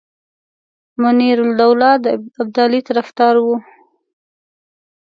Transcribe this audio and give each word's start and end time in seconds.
منیرالدوله 1.01 1.89
د 2.03 2.05
ابدالي 2.41 2.81
طرفدار 2.87 3.35
وو. 3.39 3.55